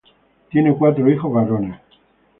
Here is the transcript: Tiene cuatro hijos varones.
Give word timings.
Tiene 0.49 0.75
cuatro 0.75 1.07
hijos 1.11 1.31
varones. 1.31 1.79